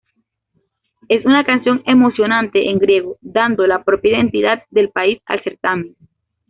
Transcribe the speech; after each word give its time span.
Es 1.09 1.23
una 1.27 1.45
canción 1.45 1.83
emocionante 1.85 2.71
en 2.71 2.79
griego, 2.79 3.19
dando 3.21 3.67
la 3.67 3.83
propia 3.83 4.17
identidad 4.17 4.63
del 4.71 4.89
país 4.89 5.21
al 5.27 5.43
certamen. 5.43 5.95